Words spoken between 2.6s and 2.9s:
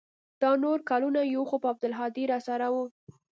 و.